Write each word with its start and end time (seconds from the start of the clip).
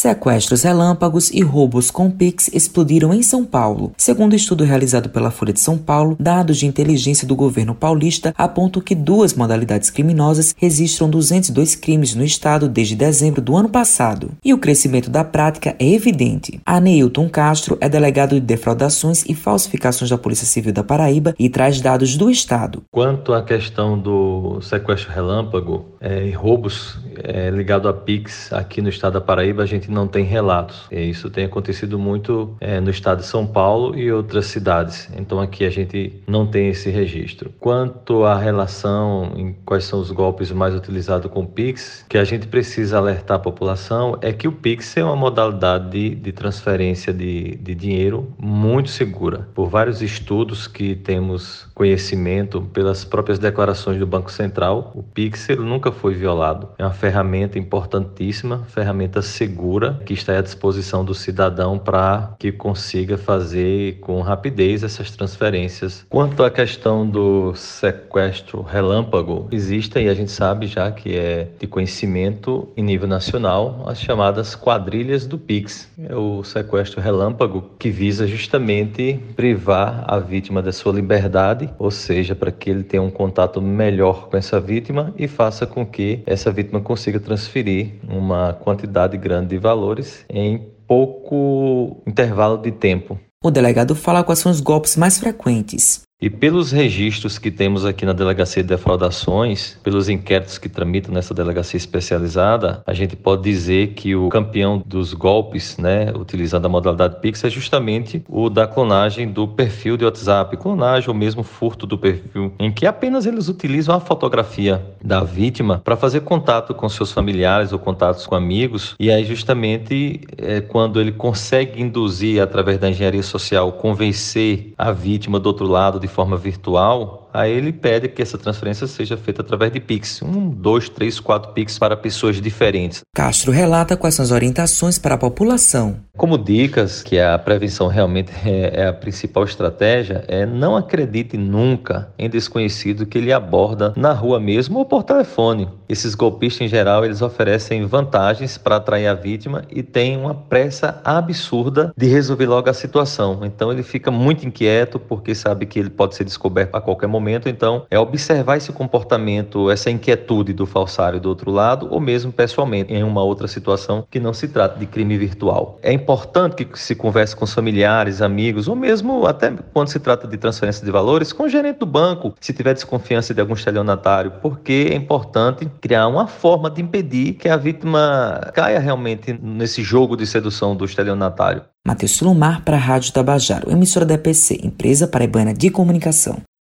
Sequestros 0.00 0.62
relâmpagos 0.62 1.30
e 1.30 1.42
roubos 1.42 1.90
com 1.90 2.10
Pix 2.10 2.48
explodiram 2.54 3.12
em 3.12 3.22
São 3.22 3.44
Paulo. 3.44 3.92
Segundo 3.98 4.34
estudo 4.34 4.64
realizado 4.64 5.10
pela 5.10 5.30
Folha 5.30 5.52
de 5.52 5.60
São 5.60 5.76
Paulo, 5.76 6.16
dados 6.18 6.56
de 6.56 6.64
inteligência 6.64 7.28
do 7.28 7.36
governo 7.36 7.74
paulista 7.74 8.32
apontam 8.34 8.80
que 8.80 8.94
duas 8.94 9.34
modalidades 9.34 9.90
criminosas 9.90 10.54
registram 10.56 11.10
202 11.10 11.74
crimes 11.74 12.14
no 12.14 12.24
estado 12.24 12.66
desde 12.66 12.96
dezembro 12.96 13.42
do 13.42 13.54
ano 13.54 13.68
passado. 13.68 14.30
E 14.42 14.54
o 14.54 14.58
crescimento 14.58 15.10
da 15.10 15.22
prática 15.22 15.76
é 15.78 15.86
evidente. 15.86 16.58
A 16.64 16.80
Neilton 16.80 17.28
Castro 17.28 17.76
é 17.78 17.86
delegado 17.86 18.36
de 18.36 18.40
defraudações 18.40 19.22
e 19.28 19.34
falsificações 19.34 20.08
da 20.08 20.16
Polícia 20.16 20.46
Civil 20.46 20.72
da 20.72 20.82
Paraíba 20.82 21.34
e 21.38 21.50
traz 21.50 21.78
dados 21.78 22.16
do 22.16 22.30
estado. 22.30 22.82
Quanto 22.90 23.34
à 23.34 23.42
questão 23.42 23.98
do 23.98 24.62
sequestro 24.62 25.12
relâmpago 25.12 25.84
é, 26.00 26.26
e 26.26 26.30
roubos 26.30 26.98
é, 27.22 27.50
ligado 27.50 27.86
a 27.86 27.92
Pix 27.92 28.50
aqui 28.50 28.80
no 28.80 28.88
estado 28.88 29.14
da 29.14 29.20
Paraíba, 29.20 29.62
a 29.62 29.66
gente 29.66 29.89
não 29.90 30.06
tem 30.06 30.24
relatos. 30.24 30.86
E 30.90 31.10
isso 31.10 31.28
tem 31.28 31.44
acontecido 31.44 31.98
muito 31.98 32.56
é, 32.60 32.80
no 32.80 32.90
estado 32.90 33.18
de 33.18 33.26
São 33.26 33.46
Paulo 33.46 33.96
e 33.96 34.10
outras 34.12 34.46
cidades. 34.46 35.10
Então 35.16 35.40
aqui 35.40 35.64
a 35.64 35.70
gente 35.70 36.22
não 36.26 36.46
tem 36.46 36.68
esse 36.68 36.90
registro. 36.90 37.52
Quanto 37.58 38.24
à 38.24 38.38
relação 38.38 39.32
em 39.36 39.52
quais 39.64 39.84
são 39.84 40.00
os 40.00 40.10
golpes 40.10 40.50
mais 40.52 40.74
utilizados 40.74 41.30
com 41.30 41.40
o 41.40 41.46
Pix, 41.46 42.04
que 42.08 42.16
a 42.16 42.24
gente 42.24 42.46
precisa 42.46 42.98
alertar 42.98 43.36
a 43.36 43.40
população 43.40 44.18
é 44.20 44.32
que 44.32 44.46
o 44.46 44.52
Pix 44.52 44.96
é 44.96 45.04
uma 45.04 45.16
modalidade 45.16 45.90
de, 45.90 46.14
de 46.14 46.32
transferência 46.32 47.12
de, 47.12 47.56
de 47.56 47.74
dinheiro 47.74 48.32
muito 48.38 48.90
segura. 48.90 49.48
Por 49.54 49.68
vários 49.68 50.02
estudos 50.02 50.66
que 50.66 50.94
temos 50.94 51.68
conhecimento, 51.74 52.62
pelas 52.62 53.04
próprias 53.04 53.38
declarações 53.38 53.98
do 53.98 54.06
Banco 54.06 54.30
Central, 54.30 54.92
o 54.94 55.02
Pix 55.02 55.48
nunca 55.58 55.90
foi 55.90 56.14
violado. 56.14 56.68
É 56.78 56.84
uma 56.84 56.92
ferramenta 56.92 57.58
importantíssima, 57.58 58.64
ferramenta 58.68 59.22
segura 59.22 59.79
que 60.04 60.14
está 60.14 60.38
à 60.38 60.40
disposição 60.40 61.04
do 61.04 61.14
cidadão 61.14 61.78
para 61.78 62.34
que 62.38 62.52
consiga 62.52 63.16
fazer 63.16 63.98
com 64.00 64.20
rapidez 64.20 64.82
essas 64.82 65.10
transferências. 65.10 66.04
Quanto 66.08 66.42
à 66.42 66.50
questão 66.50 67.08
do 67.08 67.54
sequestro 67.54 68.62
relâmpago, 68.62 69.48
existem, 69.50 70.06
e 70.06 70.08
a 70.08 70.14
gente 70.14 70.30
sabe 70.30 70.66
já 70.66 70.90
que 70.90 71.16
é 71.16 71.48
de 71.58 71.66
conhecimento 71.66 72.68
em 72.76 72.82
nível 72.82 73.08
nacional, 73.08 73.84
as 73.86 74.00
chamadas 74.00 74.54
quadrilhas 74.54 75.26
do 75.26 75.38
Pix. 75.38 75.90
É 75.98 76.14
o 76.14 76.42
sequestro 76.44 77.00
relâmpago 77.00 77.70
que 77.78 77.90
visa 77.90 78.26
justamente 78.26 79.20
privar 79.34 80.04
a 80.06 80.18
vítima 80.18 80.62
da 80.62 80.72
sua 80.72 80.92
liberdade, 80.92 81.70
ou 81.78 81.90
seja, 81.90 82.34
para 82.34 82.50
que 82.50 82.70
ele 82.70 82.82
tenha 82.82 83.02
um 83.02 83.10
contato 83.10 83.60
melhor 83.60 84.28
com 84.28 84.36
essa 84.36 84.60
vítima 84.60 85.12
e 85.16 85.26
faça 85.26 85.66
com 85.66 85.84
que 85.84 86.22
essa 86.26 86.50
vítima 86.50 86.80
consiga 86.80 87.18
transferir 87.20 87.92
uma 88.08 88.52
quantidade 88.52 89.16
grande 89.16 89.48
de 89.48 89.58
valores 89.70 90.24
em 90.28 90.58
pouco 90.86 92.02
intervalo 92.06 92.58
de 92.58 92.72
tempo. 92.72 93.18
O 93.42 93.50
delegado 93.50 93.94
fala 93.94 94.24
quais 94.24 94.40
são 94.40 94.50
os 94.50 94.60
golpes 94.60 94.96
mais 94.96 95.16
frequentes. 95.18 96.02
E 96.22 96.28
pelos 96.28 96.70
registros 96.70 97.38
que 97.38 97.50
temos 97.50 97.86
aqui 97.86 98.04
na 98.04 98.12
Delegacia 98.12 98.62
de 98.62 98.68
Defraudações, 98.68 99.78
pelos 99.82 100.06
inquéritos 100.06 100.58
que 100.58 100.68
tramitam 100.68 101.14
nessa 101.14 101.32
delegacia 101.32 101.78
especializada, 101.78 102.82
a 102.86 102.92
gente 102.92 103.16
pode 103.16 103.42
dizer 103.42 103.94
que 103.94 104.14
o 104.14 104.28
campeão 104.28 104.82
dos 104.84 105.14
golpes, 105.14 105.78
né, 105.78 106.12
utilizando 106.14 106.66
a 106.66 106.68
modalidade 106.68 107.22
Pix, 107.22 107.42
é 107.42 107.48
justamente 107.48 108.22
o 108.28 108.50
da 108.50 108.66
clonagem 108.66 109.32
do 109.32 109.48
perfil 109.48 109.96
de 109.96 110.04
WhatsApp. 110.04 110.58
Clonagem 110.58 111.08
ou 111.08 111.14
mesmo 111.14 111.42
furto 111.42 111.86
do 111.86 111.96
perfil, 111.96 112.52
em 112.58 112.70
que 112.70 112.84
apenas 112.84 113.24
eles 113.24 113.48
utilizam 113.48 113.94
a 113.94 114.00
fotografia 114.00 114.84
da 115.02 115.24
vítima 115.24 115.80
para 115.82 115.96
fazer 115.96 116.20
contato 116.20 116.74
com 116.74 116.86
seus 116.90 117.10
familiares 117.10 117.72
ou 117.72 117.78
contatos 117.78 118.26
com 118.26 118.34
amigos. 118.34 118.94
E 119.00 119.10
aí, 119.10 119.24
justamente, 119.24 120.20
é 120.36 120.60
quando 120.60 121.00
ele 121.00 121.12
consegue 121.12 121.80
induzir, 121.80 122.42
através 122.42 122.76
da 122.76 122.90
engenharia 122.90 123.22
social, 123.22 123.72
convencer 123.72 124.74
a 124.76 124.92
vítima 124.92 125.40
do 125.40 125.46
outro 125.46 125.66
lado 125.66 125.98
de 125.98 126.09
forma 126.10 126.36
virtual, 126.36 127.29
aí 127.32 127.52
ele 127.52 127.72
pede 127.72 128.08
que 128.08 128.22
essa 128.22 128.38
transferência 128.38 128.86
seja 128.86 129.16
feita 129.16 129.42
através 129.42 129.72
de 129.72 129.80
Pix. 129.80 130.22
Um, 130.22 130.48
dois, 130.50 130.88
três, 130.88 131.20
quatro 131.20 131.52
Pix 131.52 131.78
para 131.78 131.96
pessoas 131.96 132.40
diferentes. 132.40 133.00
Castro 133.14 133.52
relata 133.52 133.96
quais 133.96 134.14
são 134.14 134.24
as 134.24 134.30
orientações 134.30 134.98
para 134.98 135.14
a 135.14 135.18
população. 135.18 135.96
Como 136.16 136.36
dicas, 136.36 137.02
que 137.02 137.18
a 137.18 137.38
prevenção 137.38 137.86
realmente 137.88 138.30
é, 138.44 138.82
é 138.82 138.86
a 138.86 138.92
principal 138.92 139.44
estratégia, 139.44 140.24
é 140.28 140.44
não 140.44 140.76
acredite 140.76 141.36
nunca 141.36 142.12
em 142.18 142.28
desconhecido 142.28 143.06
que 143.06 143.18
ele 143.18 143.32
aborda 143.32 143.94
na 143.96 144.12
rua 144.12 144.38
mesmo 144.38 144.78
ou 144.78 144.84
por 144.84 145.02
telefone. 145.02 145.68
Esses 145.88 146.14
golpistas, 146.14 146.62
em 146.62 146.68
geral, 146.68 147.04
eles 147.04 147.22
oferecem 147.22 147.84
vantagens 147.86 148.58
para 148.58 148.76
atrair 148.76 149.06
a 149.06 149.14
vítima 149.14 149.64
e 149.70 149.82
têm 149.82 150.16
uma 150.16 150.34
pressa 150.34 151.00
absurda 151.04 151.92
de 151.96 152.06
resolver 152.06 152.46
logo 152.46 152.68
a 152.68 152.74
situação. 152.74 153.40
Então 153.44 153.72
ele 153.72 153.82
fica 153.82 154.10
muito 154.10 154.46
inquieto 154.46 154.98
porque 154.98 155.34
sabe 155.34 155.66
que 155.66 155.78
ele 155.78 155.90
pode 155.90 156.14
ser 156.14 156.24
descoberto 156.24 156.74
a 156.74 156.80
qualquer 156.80 157.06
momento. 157.06 157.19
Então 157.48 157.86
é 157.90 157.98
observar 157.98 158.56
esse 158.56 158.72
comportamento, 158.72 159.70
essa 159.70 159.90
inquietude 159.90 160.52
do 160.52 160.66
falsário 160.66 161.20
do 161.20 161.28
outro 161.28 161.50
lado 161.50 161.88
ou 161.90 162.00
mesmo 162.00 162.32
pessoalmente 162.32 162.92
em 162.92 163.02
uma 163.02 163.22
outra 163.22 163.46
situação 163.46 164.06
que 164.10 164.18
não 164.18 164.32
se 164.32 164.48
trata 164.48 164.78
de 164.78 164.86
crime 164.86 165.16
virtual. 165.18 165.78
É 165.82 165.92
importante 165.92 166.64
que 166.64 166.78
se 166.78 166.94
converse 166.94 167.36
com 167.36 167.44
os 167.44 167.52
familiares, 167.52 168.22
amigos, 168.22 168.68
ou 168.68 168.76
mesmo 168.76 169.26
até 169.26 169.52
quando 169.72 169.88
se 169.88 169.98
trata 169.98 170.26
de 170.26 170.36
transferência 170.36 170.84
de 170.84 170.90
valores, 170.90 171.32
com 171.32 171.44
o 171.44 171.48
gerente 171.48 171.78
do 171.78 171.86
banco, 171.86 172.34
se 172.40 172.52
tiver 172.52 172.74
desconfiança 172.74 173.34
de 173.34 173.40
algum 173.40 173.54
estelionatário, 173.54 174.32
porque 174.42 174.88
é 174.90 174.94
importante 174.94 175.68
criar 175.80 176.06
uma 176.06 176.26
forma 176.26 176.70
de 176.70 176.82
impedir 176.82 177.34
que 177.34 177.48
a 177.48 177.56
vítima 177.56 178.50
caia 178.54 178.78
realmente 178.78 179.38
nesse 179.42 179.82
jogo 179.82 180.16
de 180.16 180.26
sedução 180.26 180.76
do 180.76 180.84
estelionatário. 180.84 181.62
Matheus 181.86 182.12
Silomar 182.12 182.62
para 182.62 182.76
a 182.76 182.80
Rádio 182.80 183.12
Tabajaro, 183.12 183.70
emissora 183.70 184.04
da 184.04 184.14
EPC, 184.14 184.60
Empresa 184.62 185.08
Paraibana 185.08 185.54
de 185.54 185.70
Comunicação. 185.70 186.42